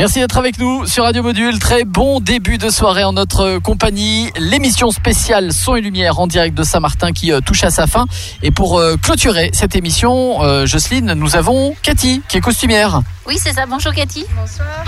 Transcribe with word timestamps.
Merci 0.00 0.20
d'être 0.20 0.38
avec 0.38 0.58
nous 0.58 0.86
sur 0.86 1.04
Radio 1.04 1.22
Module. 1.22 1.58
Très 1.58 1.84
bon 1.84 2.20
début 2.20 2.56
de 2.56 2.70
soirée 2.70 3.04
en 3.04 3.12
notre 3.12 3.58
compagnie. 3.58 4.30
L'émission 4.38 4.90
spéciale 4.92 5.52
Son 5.52 5.76
et 5.76 5.82
Lumière 5.82 6.18
en 6.20 6.26
direct 6.26 6.56
de 6.56 6.62
Saint-Martin 6.62 7.12
qui 7.12 7.30
euh, 7.30 7.40
touche 7.40 7.64
à 7.64 7.70
sa 7.70 7.86
fin. 7.86 8.06
Et 8.42 8.50
pour 8.50 8.78
euh, 8.78 8.96
clôturer 8.96 9.50
cette 9.52 9.76
émission, 9.76 10.42
euh, 10.42 10.64
Jocelyne, 10.64 11.12
nous 11.12 11.36
avons 11.36 11.76
Cathy 11.82 12.22
qui 12.28 12.38
est 12.38 12.40
costumière. 12.40 13.02
Oui, 13.26 13.36
c'est 13.38 13.52
ça. 13.52 13.66
Bonjour 13.66 13.92
Cathy. 13.92 14.24
Bonsoir. 14.40 14.86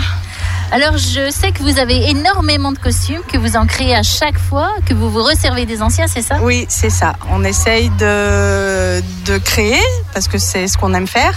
Alors, 0.71 0.97
je 0.97 1.29
sais 1.29 1.51
que 1.51 1.61
vous 1.61 1.77
avez 1.77 2.09
énormément 2.09 2.71
de 2.71 2.79
costumes, 2.79 3.21
que 3.31 3.37
vous 3.37 3.55
en 3.55 3.67
créez 3.67 3.93
à 3.93 4.01
chaque 4.01 4.39
fois, 4.39 4.71
que 4.87 4.95
vous 4.95 5.11
vous 5.11 5.21
resservez 5.21 5.67
des 5.67 5.83
anciens, 5.83 6.07
c'est 6.07 6.23
ça? 6.23 6.39
Oui, 6.41 6.65
c'est 6.69 6.89
ça. 6.89 7.13
On 7.29 7.43
essaye 7.43 7.91
de, 7.99 8.99
de 9.27 9.37
créer, 9.37 9.83
parce 10.11 10.27
que 10.27 10.39
c'est 10.39 10.67
ce 10.67 10.75
qu'on 10.75 10.95
aime 10.95 11.05
faire. 11.05 11.35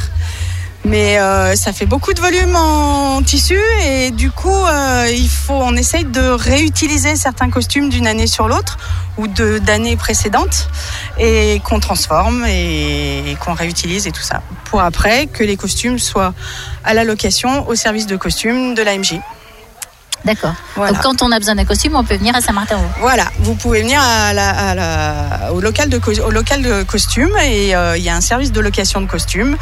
Mais 0.87 1.19
euh, 1.19 1.57
ça 1.57 1.73
fait 1.73 1.85
beaucoup 1.85 2.13
de 2.13 2.21
volume 2.21 2.55
en 2.55 3.21
tissu 3.21 3.59
et 3.85 4.13
du 4.13 4.31
coup, 4.31 4.55
euh, 4.55 5.09
il 5.11 5.29
faut, 5.29 5.55
on 5.55 5.75
essaye 5.75 6.05
de 6.05 6.21
réutiliser 6.21 7.17
certains 7.17 7.51
costumes 7.51 7.89
d'une 7.89 8.07
année 8.07 8.29
sur 8.29 8.47
l'autre 8.47 8.79
ou 9.19 9.27
de 9.27 9.59
d'années 9.59 9.97
précédentes 9.97 10.69
et 11.19 11.61
qu'on 11.65 11.81
transforme 11.81 12.47
et, 12.47 13.33
et 13.33 13.35
qu'on 13.35 13.55
réutilise 13.55 14.07
et 14.07 14.13
tout 14.13 14.23
ça 14.23 14.43
pour 14.67 14.81
après 14.81 15.27
que 15.27 15.43
les 15.43 15.57
costumes 15.57 15.99
soient 15.99 16.35
à 16.85 16.95
la 16.95 17.03
location 17.03 17.69
au 17.69 17.75
service 17.75 18.07
de 18.07 18.17
costumes 18.17 18.75
de 18.75 18.83
l'AMJ. 18.83 19.21
D'accord. 20.27 20.55
Voilà. 20.75 20.93
Donc, 20.93 21.03
quand 21.03 21.23
on 21.23 21.31
a 21.31 21.39
besoin 21.39 21.55
d'un 21.55 21.65
costume, 21.65 21.95
on 21.95 22.03
peut 22.03 22.17
venir 22.17 22.35
à 22.35 22.41
Saint-Martin-Haut. 22.41 22.91
Voilà, 23.01 23.27
vous 23.39 23.55
pouvez 23.55 23.81
venir 23.83 24.01
à 24.03 24.33
la, 24.33 24.51
à 24.51 24.75
la- 24.75 25.53
au, 25.53 25.61
local 25.61 25.89
de, 25.89 26.01
au 26.21 26.31
local 26.31 26.63
de 26.63 26.83
costumes 26.83 27.37
et 27.45 27.77
euh, 27.77 27.97
il 27.97 28.03
y 28.03 28.09
a 28.11 28.17
un 28.17 28.21
service 28.21 28.51
de 28.51 28.61
location 28.61 29.01
de 29.01 29.07
costumes 29.07 29.57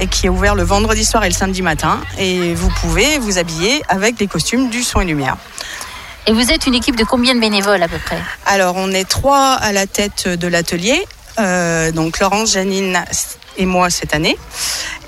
et 0.00 0.08
qui 0.08 0.26
est 0.26 0.28
ouvert 0.28 0.56
le 0.56 0.64
vendredi 0.64 1.04
soir 1.04 1.24
et 1.24 1.28
le 1.28 1.34
samedi 1.34 1.62
matin 1.62 2.00
et 2.18 2.52
vous 2.54 2.68
pouvez 2.80 3.18
vous 3.20 3.38
habiller 3.38 3.80
avec 3.88 4.18
les 4.18 4.26
costumes 4.26 4.68
du 4.70 4.82
son 4.82 5.00
et 5.00 5.04
lumière. 5.04 5.36
Et 6.26 6.32
vous 6.32 6.50
êtes 6.50 6.66
une 6.66 6.74
équipe 6.74 6.96
de 6.96 7.04
combien 7.04 7.34
de 7.36 7.40
bénévoles 7.40 7.82
à 7.82 7.88
peu 7.88 7.98
près? 8.04 8.18
Alors 8.44 8.74
on 8.76 8.90
est 8.90 9.08
trois 9.08 9.52
à 9.54 9.70
la 9.72 9.86
tête 9.86 10.26
de 10.28 10.48
l'atelier, 10.48 11.06
euh, 11.38 11.92
donc 11.92 12.18
Laurence, 12.18 12.52
Janine 12.54 13.02
et 13.56 13.66
moi 13.66 13.88
cette 13.88 14.14
année. 14.14 14.36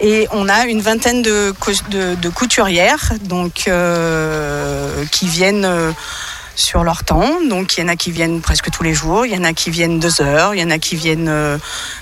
Et 0.01 0.29
on 0.33 0.48
a 0.48 0.65
une 0.65 0.81
vingtaine 0.81 1.23
de, 1.23 1.53
couturières 2.31 3.12
donc, 3.23 3.65
euh, 3.69 5.05
qui 5.12 5.29
viennent 5.29 5.67
euh, 5.67 5.93
sur 6.56 6.84
leur 6.84 7.05
temps. 7.05 7.29
Donc 7.48 7.77
il 7.77 7.81
y 7.81 7.84
en 7.84 7.89
a 7.89 7.97
qui 7.97 8.11
viennent 8.11 8.41
presque 8.41 8.71
tous 8.71 8.83
les 8.83 8.95
jours, 8.95 9.27
il 9.27 9.33
y 9.33 9.37
en 9.37 9.45
a 9.45 9.53
qui 9.53 9.71
viennent 9.71 10.01
deux 10.01 10.23
heures, 10.23 10.55
il 10.55 10.61
y 10.61 10.65
en 10.65 10.71
a 10.71 10.78
qui 10.78 10.97
viennent 10.97 11.28
euh, 11.28 11.59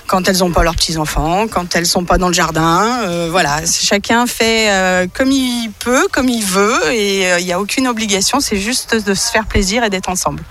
quand 0.06 0.28
elles 0.28 0.38
n'ont 0.38 0.52
pas 0.52 0.62
leurs 0.62 0.76
petits-enfants, 0.76 1.48
quand 1.48 1.74
elles 1.74 1.86
sont 1.86 2.04
pas 2.04 2.18
dans 2.18 2.28
le 2.28 2.34
jardin. 2.34 3.28
Voilà, 3.30 3.60
chacun 3.66 4.26
fait 4.26 5.08
comme 5.12 5.32
il 5.32 5.70
peut, 5.80 6.06
comme 6.12 6.28
il 6.28 6.44
veut 6.44 6.92
et 6.92 7.38
il 7.40 7.44
n'y 7.44 7.52
a 7.52 7.60
aucune 7.60 7.88
obligation, 7.88 8.38
c'est 8.40 8.56
juste 8.56 8.94
de 8.94 9.14
se 9.14 9.30
faire 9.30 9.46
plaisir 9.46 9.82
et 9.82 9.90
d'être 9.90 10.08
ensemble. 10.08 10.42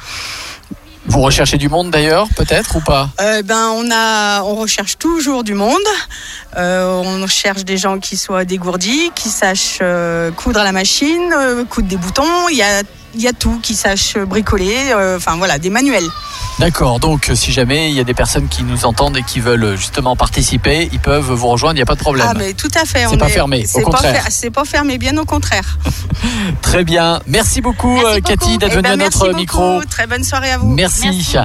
Vous 1.08 1.22
recherchez 1.22 1.58
du 1.58 1.70
monde 1.70 1.90
d'ailleurs, 1.90 2.28
peut-être 2.36 2.76
ou 2.76 2.82
pas? 2.82 3.10
Euh, 3.22 3.42
ben 3.42 3.70
on 3.74 3.90
a, 3.92 4.44
on 4.44 4.56
recherche 4.56 4.98
toujours 4.98 5.44
du 5.44 5.54
monde. 5.54 5.78
Euh, 6.58 6.86
on 6.86 7.26
cherche 7.28 7.64
des 7.64 7.78
gens 7.78 7.98
qui 8.00 8.18
soient 8.18 8.44
dégourdis, 8.44 9.12
qui 9.16 9.30
sachent 9.30 9.80
euh, 9.82 10.32
coudre 10.32 10.60
à 10.60 10.64
la 10.66 10.74
machine, 10.74 11.34
coudre 11.70 11.88
des 11.88 11.98
boutons. 11.98 12.50
Il 12.50 12.58
y 12.58 13.28
a, 13.28 13.34
tout, 13.34 13.60
qui 13.64 13.74
sachent 13.74 14.18
bricoler. 14.18 14.94
Enfin 15.16 15.38
voilà, 15.38 15.60
des 15.60 15.70
manuels. 15.70 16.08
D'accord, 16.60 17.00
donc 17.00 17.30
euh, 17.30 17.36
si 17.36 17.52
jamais 17.52 17.90
il 17.92 17.96
y 17.96 18.00
a 18.00 18.04
des 18.04 18.16
personnes 18.16 18.48
qui 18.48 18.64
nous 18.64 18.86
entendent 18.86 19.16
et 19.18 19.22
qui 19.24 19.40
veulent 19.40 19.64
euh, 19.64 19.76
justement 19.78 20.16
participer, 20.16 20.90
ils 20.92 21.00
peuvent 21.00 21.32
vous 21.32 21.48
rejoindre, 21.48 21.76
il 21.76 21.78
n'y 21.78 21.84
a 21.84 21.86
pas 21.86 21.94
de 21.96 22.00
problème. 22.00 22.26
Ah 22.28 22.34
mais 22.36 22.54
tout 22.54 22.68
à 22.74 22.84
fait. 22.86 23.06
C'est 23.08 23.18
pas 23.18 23.28
est- 23.28 23.32
fermé, 23.32 23.66
au 23.76 23.82
contraire. 23.82 24.26
C'est 24.30 24.50
pas 24.50 24.66
fermé, 24.66 24.98
bien 24.98 25.16
au 25.18 25.26
contraire. 25.26 25.78
Très 26.64 26.84
bien, 26.84 27.20
merci 27.28 27.62
beaucoup 27.62 27.94
Merci 27.96 28.18
euh. 28.18 28.22
Cathy 28.22 28.58
d'être 28.58 28.72
Eh 28.72 28.76
venue 28.78 28.84
ben, 28.84 28.92
à 28.94 28.98
merci 28.98 29.18
notre 29.20 29.28
beaucoup. 29.34 29.40
micro. 29.40 29.82
Très 29.88 30.08
bonne 30.08 30.24
soirée 30.24 30.52
à 30.52 30.58
vous. 30.58 30.68
merci. 30.74 31.06
Merci. 31.10 31.38